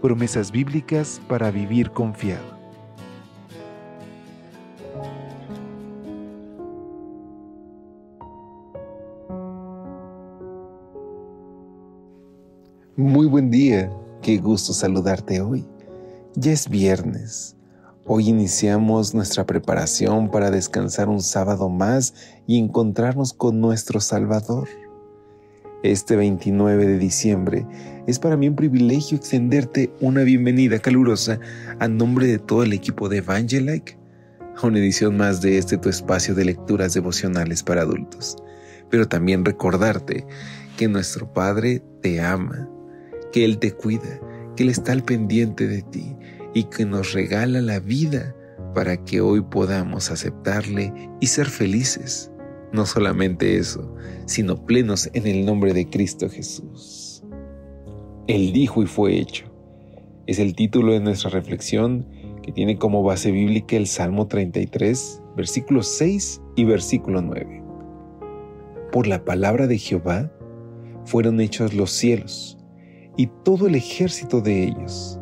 [0.00, 2.56] Promesas bíblicas para vivir confiado.
[12.96, 13.90] Muy buen día,
[14.22, 15.66] qué gusto saludarte hoy.
[16.34, 17.56] Ya es viernes.
[18.06, 22.14] Hoy iniciamos nuestra preparación para descansar un sábado más
[22.46, 24.68] y encontrarnos con nuestro Salvador.
[25.92, 27.64] Este 29 de diciembre
[28.08, 31.38] es para mí un privilegio extenderte una bienvenida calurosa
[31.78, 33.96] a nombre de todo el equipo de Evangelike
[34.56, 38.36] a una edición más de este tu espacio de lecturas devocionales para adultos.
[38.90, 40.26] Pero también recordarte
[40.76, 42.68] que nuestro Padre te ama
[43.32, 44.20] que Él te cuida,
[44.56, 46.16] que Él está al pendiente de ti
[46.52, 48.34] y que nos regala la vida
[48.74, 52.32] para que hoy podamos aceptarle y ser felices.
[52.72, 53.94] No solamente eso,
[54.26, 57.22] sino plenos en el nombre de Cristo Jesús.
[58.26, 59.46] Él dijo y fue hecho.
[60.26, 62.06] Es el título de nuestra reflexión
[62.42, 67.62] que tiene como base bíblica el Salmo 33, versículo 6 y versículo 9.
[68.90, 70.32] Por la palabra de Jehová
[71.04, 72.58] fueron hechos los cielos
[73.16, 75.18] y todo el ejército de ellos,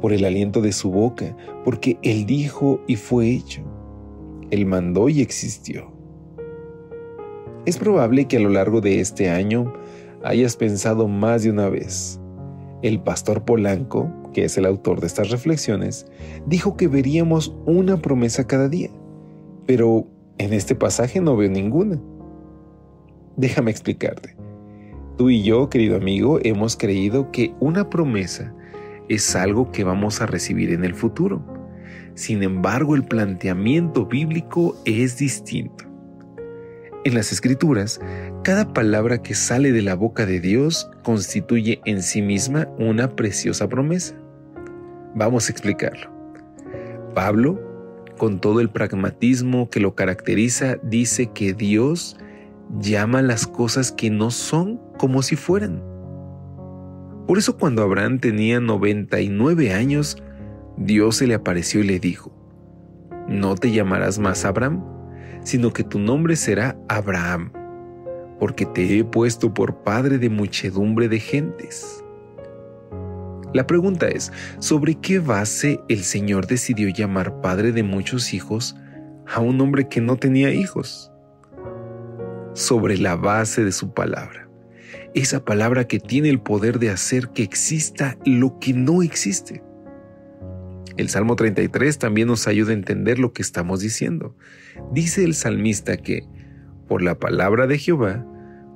[0.00, 3.62] por el aliento de su boca, porque Él dijo y fue hecho.
[4.50, 5.93] Él mandó y existió.
[7.66, 9.72] Es probable que a lo largo de este año
[10.22, 12.20] hayas pensado más de una vez.
[12.82, 16.06] El pastor Polanco, que es el autor de estas reflexiones,
[16.46, 18.90] dijo que veríamos una promesa cada día,
[19.66, 20.06] pero
[20.36, 21.98] en este pasaje no veo ninguna.
[23.38, 24.36] Déjame explicarte.
[25.16, 28.54] Tú y yo, querido amigo, hemos creído que una promesa
[29.08, 31.42] es algo que vamos a recibir en el futuro.
[32.14, 35.93] Sin embargo, el planteamiento bíblico es distinto.
[37.04, 38.00] En las escrituras,
[38.44, 43.68] cada palabra que sale de la boca de Dios constituye en sí misma una preciosa
[43.68, 44.14] promesa.
[45.14, 46.10] Vamos a explicarlo.
[47.14, 47.60] Pablo,
[48.16, 52.16] con todo el pragmatismo que lo caracteriza, dice que Dios
[52.78, 55.82] llama las cosas que no son como si fueran.
[57.26, 60.16] Por eso cuando Abraham tenía 99 años,
[60.78, 62.32] Dios se le apareció y le dijo,
[63.28, 64.93] no te llamarás más Abraham,
[65.44, 67.52] sino que tu nombre será Abraham,
[68.40, 72.04] porque te he puesto por padre de muchedumbre de gentes.
[73.52, 78.74] La pregunta es, ¿sobre qué base el Señor decidió llamar padre de muchos hijos
[79.32, 81.12] a un hombre que no tenía hijos?
[82.54, 84.48] sobre la base de su palabra.
[85.12, 89.62] Esa palabra que tiene el poder de hacer que exista lo que no existe.
[90.96, 94.36] El Salmo 33 también nos ayuda a entender lo que estamos diciendo.
[94.92, 96.24] Dice el salmista que,
[96.86, 98.24] por la palabra de Jehová,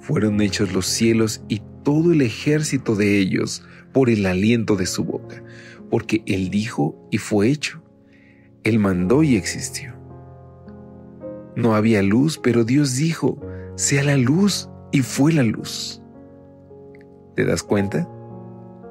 [0.00, 5.04] fueron hechos los cielos y todo el ejército de ellos por el aliento de su
[5.04, 5.42] boca,
[5.90, 7.82] porque Él dijo y fue hecho.
[8.64, 9.94] Él mandó y existió.
[11.54, 13.40] No había luz, pero Dios dijo,
[13.76, 16.02] sea la luz y fue la luz.
[17.34, 18.08] ¿Te das cuenta?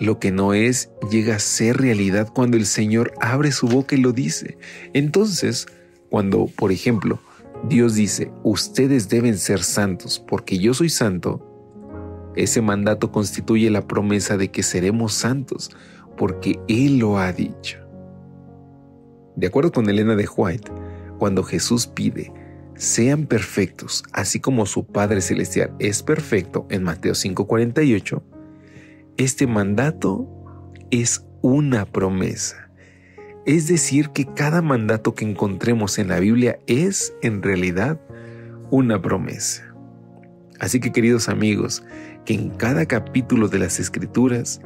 [0.00, 3.98] Lo que no es llega a ser realidad cuando el Señor abre su boca y
[3.98, 4.56] lo dice.
[4.94, 5.66] Entonces,
[6.08, 7.20] cuando, por ejemplo,
[7.68, 11.46] Dios dice, ustedes deben ser santos porque yo soy santo,
[12.34, 15.70] ese mandato constituye la promesa de que seremos santos
[16.16, 17.78] porque Él lo ha dicho.
[19.36, 20.70] De acuerdo con Elena de White,
[21.18, 22.32] cuando Jesús pide,
[22.74, 28.22] sean perfectos, así como su Padre Celestial es perfecto en Mateo 5:48,
[29.16, 30.28] este mandato
[30.90, 32.70] es una promesa.
[33.46, 38.00] Es decir, que cada mandato que encontremos en la Biblia es en realidad
[38.70, 39.74] una promesa.
[40.58, 41.82] Así que queridos amigos,
[42.24, 44.60] que en cada capítulo de las Escrituras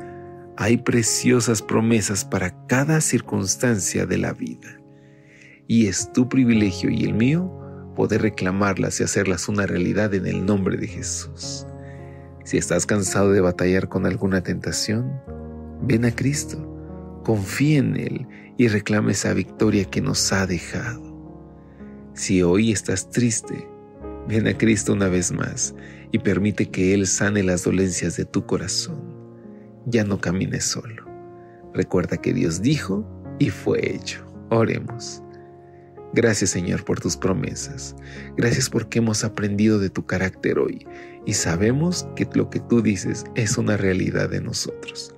[0.56, 4.80] hay preciosas promesas para cada circunstancia de la vida.
[5.66, 7.50] Y es tu privilegio y el mío
[7.94, 11.66] poder reclamarlas y hacerlas una realidad en el nombre de Jesús.
[12.44, 15.10] Si estás cansado de batallar con alguna tentación,
[15.82, 16.58] ven a Cristo,
[17.24, 18.26] confía en Él
[18.58, 21.02] y reclama esa victoria que nos ha dejado.
[22.12, 23.66] Si hoy estás triste,
[24.28, 25.74] ven a Cristo una vez más
[26.12, 29.02] y permite que Él sane las dolencias de tu corazón.
[29.86, 31.04] Ya no camines solo.
[31.72, 33.04] Recuerda que Dios dijo
[33.38, 34.24] y fue hecho.
[34.50, 35.23] Oremos.
[36.14, 37.96] Gracias Señor por tus promesas.
[38.36, 40.86] Gracias porque hemos aprendido de tu carácter hoy
[41.26, 45.12] y sabemos que lo que tú dices es una realidad de nosotros.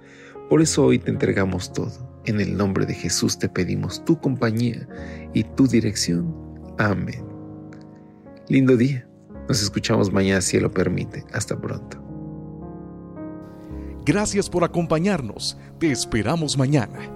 [0.48, 2.20] Por eso hoy te entregamos todo.
[2.24, 4.88] En el nombre de Jesús te pedimos tu compañía
[5.34, 6.34] y tu dirección.
[6.78, 7.24] Amén.
[8.48, 9.06] Lindo día.
[9.48, 11.24] Nos escuchamos mañana si lo permite.
[11.32, 12.02] Hasta pronto.
[14.04, 15.58] Gracias por acompañarnos.
[15.78, 17.15] Te esperamos mañana.